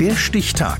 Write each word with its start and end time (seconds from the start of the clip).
Der 0.00 0.14
Stichtag. 0.14 0.78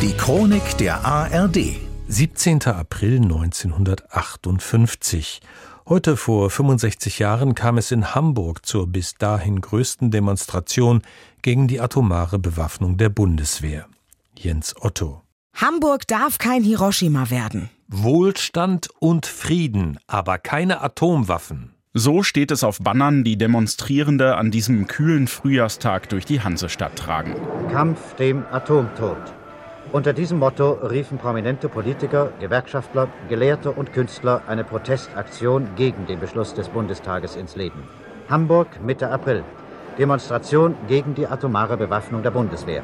Die 0.00 0.16
Chronik 0.16 0.78
der 0.78 1.04
ARD. 1.04 1.76
17. 2.08 2.62
April 2.62 3.16
1958. 3.16 5.42
Heute 5.86 6.16
vor 6.16 6.48
65 6.48 7.18
Jahren 7.18 7.54
kam 7.54 7.76
es 7.76 7.90
in 7.90 8.14
Hamburg 8.14 8.64
zur 8.64 8.86
bis 8.86 9.16
dahin 9.16 9.60
größten 9.60 10.10
Demonstration 10.10 11.02
gegen 11.42 11.68
die 11.68 11.78
atomare 11.78 12.38
Bewaffnung 12.38 12.96
der 12.96 13.10
Bundeswehr. 13.10 13.86
Jens 14.34 14.74
Otto. 14.80 15.20
Hamburg 15.54 16.06
darf 16.06 16.38
kein 16.38 16.64
Hiroshima 16.64 17.28
werden. 17.28 17.68
Wohlstand 17.88 18.88
und 18.98 19.26
Frieden, 19.26 19.98
aber 20.06 20.38
keine 20.38 20.80
Atomwaffen. 20.80 21.73
So 21.96 22.24
steht 22.24 22.50
es 22.50 22.64
auf 22.64 22.80
Bannern, 22.80 23.22
die 23.22 23.36
Demonstrierende 23.36 24.34
an 24.34 24.50
diesem 24.50 24.88
kühlen 24.88 25.28
Frühjahrstag 25.28 26.08
durch 26.08 26.24
die 26.24 26.40
Hansestadt 26.40 26.96
tragen. 26.96 27.36
Kampf 27.70 28.16
dem 28.16 28.42
Atomtod. 28.50 29.16
Unter 29.92 30.12
diesem 30.12 30.40
Motto 30.40 30.72
riefen 30.72 31.18
prominente 31.18 31.68
Politiker, 31.68 32.32
Gewerkschaftler, 32.40 33.06
Gelehrte 33.28 33.70
und 33.70 33.92
Künstler 33.92 34.42
eine 34.48 34.64
Protestaktion 34.64 35.68
gegen 35.76 36.04
den 36.06 36.18
Beschluss 36.18 36.52
des 36.52 36.68
Bundestages 36.68 37.36
ins 37.36 37.54
Leben. 37.54 37.84
Hamburg 38.28 38.66
Mitte 38.84 39.08
April. 39.08 39.44
Demonstration 39.96 40.74
gegen 40.88 41.14
die 41.14 41.28
atomare 41.28 41.76
Bewaffnung 41.76 42.24
der 42.24 42.32
Bundeswehr. 42.32 42.82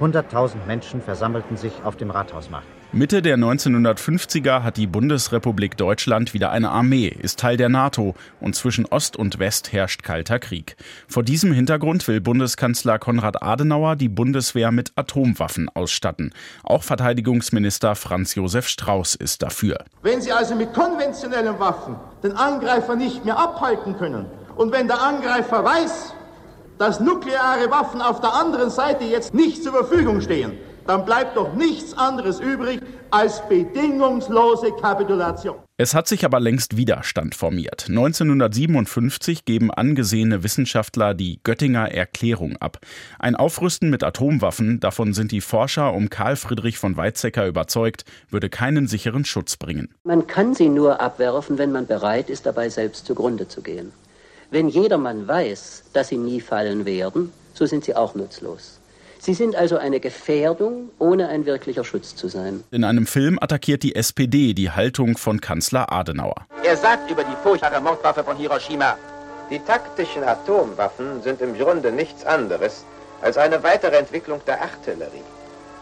100.000 0.00 0.64
Menschen 0.66 1.02
versammelten 1.02 1.58
sich 1.58 1.74
auf 1.84 1.96
dem 1.96 2.10
Rathausmarkt. 2.10 2.75
Mitte 2.92 3.20
der 3.20 3.36
1950er 3.36 4.62
hat 4.62 4.76
die 4.76 4.86
Bundesrepublik 4.86 5.76
Deutschland 5.76 6.34
wieder 6.34 6.52
eine 6.52 6.70
Armee, 6.70 7.08
ist 7.08 7.40
Teil 7.40 7.56
der 7.56 7.68
NATO 7.68 8.14
und 8.40 8.54
zwischen 8.54 8.86
Ost 8.86 9.16
und 9.16 9.40
West 9.40 9.72
herrscht 9.72 10.04
kalter 10.04 10.38
Krieg. 10.38 10.76
Vor 11.08 11.24
diesem 11.24 11.52
Hintergrund 11.52 12.06
will 12.06 12.20
Bundeskanzler 12.20 13.00
Konrad 13.00 13.42
Adenauer 13.42 13.96
die 13.96 14.08
Bundeswehr 14.08 14.70
mit 14.70 14.92
Atomwaffen 14.94 15.68
ausstatten. 15.74 16.32
Auch 16.62 16.84
Verteidigungsminister 16.84 17.96
Franz 17.96 18.36
Josef 18.36 18.68
Strauß 18.68 19.16
ist 19.16 19.42
dafür. 19.42 19.84
Wenn 20.02 20.22
Sie 20.22 20.30
also 20.30 20.54
mit 20.54 20.72
konventionellen 20.72 21.58
Waffen 21.58 21.96
den 22.22 22.32
Angreifer 22.32 22.94
nicht 22.94 23.24
mehr 23.24 23.36
abhalten 23.36 23.98
können 23.98 24.26
und 24.54 24.72
wenn 24.72 24.86
der 24.86 25.02
Angreifer 25.02 25.64
weiß, 25.64 26.14
dass 26.78 27.00
nukleare 27.00 27.68
Waffen 27.70 28.00
auf 28.00 28.20
der 28.20 28.32
anderen 28.32 28.70
Seite 28.70 29.04
jetzt 29.04 29.34
nicht 29.34 29.64
zur 29.64 29.72
Verfügung 29.72 30.20
stehen, 30.20 30.52
dann 30.86 31.04
bleibt 31.04 31.36
doch 31.36 31.54
nichts 31.54 31.92
anderes 31.94 32.40
übrig 32.40 32.80
als 33.10 33.46
bedingungslose 33.48 34.72
Kapitulation. 34.80 35.56
Es 35.78 35.94
hat 35.94 36.08
sich 36.08 36.24
aber 36.24 36.40
längst 36.40 36.76
Widerstand 36.76 37.34
formiert. 37.34 37.86
1957 37.88 39.44
geben 39.44 39.70
angesehene 39.70 40.42
Wissenschaftler 40.42 41.12
die 41.12 41.40
Göttinger 41.44 41.92
Erklärung 41.92 42.56
ab. 42.56 42.78
Ein 43.18 43.36
Aufrüsten 43.36 43.90
mit 43.90 44.02
Atomwaffen, 44.02 44.80
davon 44.80 45.12
sind 45.12 45.32
die 45.32 45.42
Forscher 45.42 45.92
um 45.92 46.08
Karl 46.08 46.36
Friedrich 46.36 46.78
von 46.78 46.96
Weizsäcker 46.96 47.46
überzeugt, 47.46 48.04
würde 48.30 48.48
keinen 48.48 48.86
sicheren 48.86 49.24
Schutz 49.24 49.56
bringen. 49.56 49.94
Man 50.04 50.26
kann 50.26 50.54
sie 50.54 50.68
nur 50.68 51.00
abwerfen, 51.00 51.58
wenn 51.58 51.72
man 51.72 51.86
bereit 51.86 52.30
ist, 52.30 52.46
dabei 52.46 52.70
selbst 52.70 53.06
zugrunde 53.06 53.46
zu 53.46 53.60
gehen. 53.60 53.92
Wenn 54.50 54.68
jedermann 54.68 55.28
weiß, 55.28 55.84
dass 55.92 56.08
sie 56.08 56.16
nie 56.16 56.40
fallen 56.40 56.86
werden, 56.86 57.32
so 57.52 57.66
sind 57.66 57.84
sie 57.84 57.94
auch 57.94 58.14
nutzlos. 58.14 58.80
Sie 59.26 59.34
sind 59.34 59.56
also 59.56 59.76
eine 59.76 59.98
Gefährdung, 59.98 60.90
ohne 61.00 61.26
ein 61.26 61.46
wirklicher 61.46 61.82
Schutz 61.82 62.14
zu 62.14 62.28
sein. 62.28 62.62
In 62.70 62.84
einem 62.84 63.08
Film 63.08 63.40
attackiert 63.40 63.82
die 63.82 63.96
SPD 63.96 64.54
die 64.54 64.70
Haltung 64.70 65.16
von 65.16 65.40
Kanzler 65.40 65.90
Adenauer. 65.90 66.46
Er 66.62 66.76
sagt 66.76 67.10
über 67.10 67.24
die 67.24 67.34
furchtbare 67.42 67.80
Mordwaffe 67.80 68.22
von 68.22 68.36
Hiroshima, 68.36 68.96
die 69.50 69.58
taktischen 69.58 70.22
Atomwaffen 70.22 71.22
sind 71.24 71.40
im 71.40 71.58
Grunde 71.58 71.90
nichts 71.90 72.24
anderes 72.24 72.84
als 73.20 73.36
eine 73.36 73.60
weitere 73.64 73.96
Entwicklung 73.96 74.40
der 74.46 74.62
Artillerie. 74.62 75.26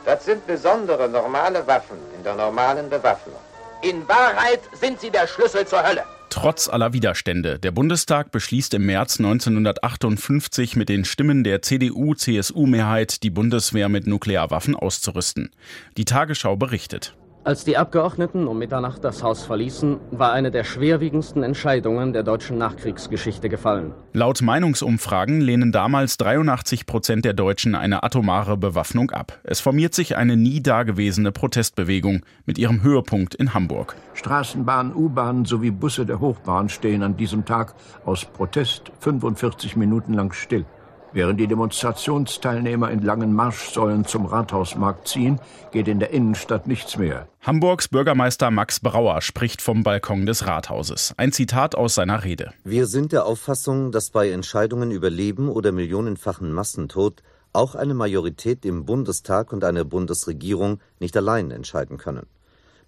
Das 0.07 0.25
sind 0.25 0.47
besondere 0.47 1.07
normale 1.07 1.67
Waffen 1.67 1.99
in 2.17 2.25
der 2.25 2.37
normalen 2.37 2.89
Bewaffnung. 2.89 3.43
In 3.83 4.09
Wahrheit 4.09 4.61
sind 4.73 5.03
sie 5.03 5.11
der 5.11 5.27
Schlüssel 5.27 5.67
zur 5.67 5.87
Hölle. 5.87 6.05
Trotz 6.35 6.69
aller 6.69 6.93
Widerstände. 6.93 7.61
Der 7.61 7.71
Bundestag 7.71 8.33
beschließt 8.33 8.75
im 8.75 8.87
März 8.87 9.21
1958 9.21 10.75
mit 10.75 10.89
den 10.89 11.05
Stimmen 11.05 11.45
der 11.45 11.63
CDU-CSU-Mehrheit, 11.63 13.23
die 13.23 13.31
Bundeswehr 13.31 13.89
mit 13.89 14.09
Nuklearwaffen 14.09 14.75
auszurüsten. 14.75 15.51
Die 15.97 16.05
Tagesschau 16.05 16.57
berichtet. 16.57 17.15
Als 17.47 17.63
die 17.63 17.77
Abgeordneten 17.77 18.49
um 18.49 18.59
Mitternacht 18.59 19.05
das 19.05 19.23
Haus 19.23 19.45
verließen, 19.45 19.99
war 20.11 20.33
eine 20.33 20.51
der 20.51 20.65
schwerwiegendsten 20.65 21.43
Entscheidungen 21.43 22.15
der 22.15 22.23
deutschen 22.23 22.57
Nachkriegsgeschichte 22.57 23.51
gefallen. 23.51 23.93
Laut 24.15 24.41
Meinungsumfragen 24.41 25.43
lehnen 25.43 25.71
damals 25.71 26.17
83 26.17 26.87
Prozent 26.87 27.27
der 27.27 27.35
Deutschen 27.35 27.75
eine 27.75 28.03
atomare 28.03 28.57
Bewaffnung 28.57 29.11
ab. 29.11 29.39
Es 29.45 29.61
formiert 29.61 29.93
sich 29.93 30.17
eine 30.17 30.39
nie 30.39 30.63
dagewesene 30.63 31.33
Protestbewegung 31.33 32.25
mit 32.47 32.57
ihrem 32.57 32.83
Höhepunkt 32.83 33.35
in 33.35 33.53
Hamburg. 33.53 33.95
Straßenbahnen, 34.15 34.95
U-Bahnen 34.95 35.45
sowie 35.45 35.71
Busse 35.71 36.07
der 36.07 36.21
Hochbahn 36.21 36.71
stehen 36.71 37.03
an 37.03 37.19
diesem 37.19 37.45
Tag 37.45 37.75
aus 38.07 38.25
Protest 38.25 38.91
45 39.01 39.77
Minuten 39.77 40.15
lang 40.15 40.33
still. 40.33 40.65
Während 41.15 41.39
die 41.39 41.47
Demonstrationsteilnehmer 41.47 42.91
in 42.91 43.01
langen 43.01 43.35
Marschsäulen 43.35 44.05
zum 44.05 44.27
Rathausmarkt 44.27 45.07
ziehen, 45.07 45.39
geht 45.71 45.87
in 45.87 46.01
der 46.01 46.11
Innenstadt 46.11 46.67
nichts 46.67 46.97
mehr. 46.97 47.29
Hamburgs 47.41 47.87
Bürgermeister 47.87 48.51
Max 48.51 48.81
Brauer 48.81 49.23
spricht 49.23 49.63
vom 49.63 49.85
Balkon 49.85 50.27
des 50.27 50.49
Rathauses. 50.49 51.15
Ein 51.17 51.31
Zitat 51.31 51.77
aus 51.77 51.95
seiner 51.95 52.25
Rede. 52.25 52.53
Wir 52.65 52.89
sind 52.89 53.13
der 53.13 53.27
Auffassung, 53.27 53.93
dass 53.93 54.11
bei 54.11 54.29
Entscheidungen 54.31 54.91
über 54.91 55.09
Leben 55.09 55.49
oder 55.49 55.71
millionenfachen 55.71 56.53
Massentod 56.53 57.23
auch 57.53 57.77
eine 57.77 57.95
Majorität 57.95 58.65
im 58.65 58.85
Bundestag 58.85 59.53
und 59.53 59.63
eine 59.63 59.85
Bundesregierung 59.85 60.81
nicht 60.99 61.17
allein 61.17 61.53
entscheiden 61.53 61.97
können. 61.97 62.27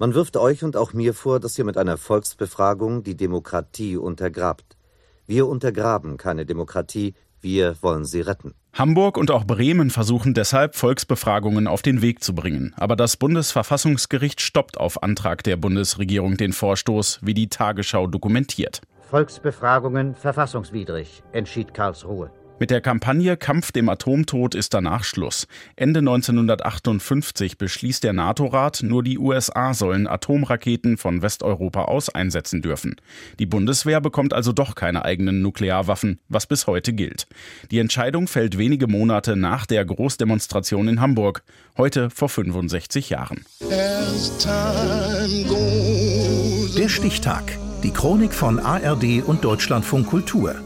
Man 0.00 0.14
wirft 0.14 0.36
euch 0.36 0.64
und 0.64 0.76
auch 0.76 0.92
mir 0.92 1.14
vor, 1.14 1.38
dass 1.38 1.56
ihr 1.58 1.64
mit 1.64 1.78
einer 1.78 1.96
Volksbefragung 1.96 3.04
die 3.04 3.16
Demokratie 3.16 3.96
untergrabt. 3.96 4.76
Wir 5.28 5.46
untergraben 5.46 6.16
keine 6.16 6.44
Demokratie, 6.44 7.14
wir 7.46 7.80
wollen 7.80 8.04
sie 8.04 8.22
retten. 8.22 8.54
Hamburg 8.74 9.16
und 9.16 9.30
auch 9.30 9.44
Bremen 9.44 9.90
versuchen 9.90 10.34
deshalb, 10.34 10.74
Volksbefragungen 10.74 11.68
auf 11.68 11.80
den 11.80 12.02
Weg 12.02 12.22
zu 12.22 12.34
bringen. 12.34 12.74
Aber 12.76 12.96
das 12.96 13.16
Bundesverfassungsgericht 13.16 14.40
stoppt 14.40 14.78
auf 14.78 15.02
Antrag 15.02 15.44
der 15.44 15.56
Bundesregierung 15.56 16.36
den 16.36 16.52
Vorstoß, 16.52 17.20
wie 17.22 17.34
die 17.34 17.48
Tagesschau 17.48 18.08
dokumentiert. 18.08 18.82
Volksbefragungen 19.08 20.16
verfassungswidrig, 20.16 21.22
entschied 21.32 21.72
Karlsruhe. 21.72 22.30
Mit 22.58 22.70
der 22.70 22.80
Kampagne 22.80 23.36
Kampf 23.36 23.70
dem 23.70 23.90
Atomtod 23.90 24.54
ist 24.54 24.72
danach 24.72 25.04
Schluss. 25.04 25.46
Ende 25.76 25.98
1958 26.00 27.58
beschließt 27.58 28.02
der 28.02 28.14
NATO-Rat, 28.14 28.82
nur 28.82 29.02
die 29.02 29.18
USA 29.18 29.74
sollen 29.74 30.06
Atomraketen 30.06 30.96
von 30.96 31.20
Westeuropa 31.20 31.82
aus 31.82 32.08
einsetzen 32.08 32.62
dürfen. 32.62 32.96
Die 33.38 33.44
Bundeswehr 33.44 34.00
bekommt 34.00 34.32
also 34.32 34.52
doch 34.52 34.74
keine 34.74 35.04
eigenen 35.04 35.42
Nuklearwaffen, 35.42 36.18
was 36.30 36.46
bis 36.46 36.66
heute 36.66 36.94
gilt. 36.94 37.26
Die 37.70 37.78
Entscheidung 37.78 38.26
fällt 38.26 38.56
wenige 38.56 38.86
Monate 38.86 39.36
nach 39.36 39.66
der 39.66 39.84
Großdemonstration 39.84 40.88
in 40.88 41.00
Hamburg, 41.02 41.42
heute 41.76 42.08
vor 42.08 42.30
65 42.30 43.10
Jahren. 43.10 43.44
Der 46.78 46.88
Stichtag. 46.88 47.58
Die 47.82 47.90
Chronik 47.90 48.32
von 48.32 48.58
ARD 48.58 49.22
und 49.26 49.44
Deutschlandfunk 49.44 50.06
Kultur. 50.06 50.65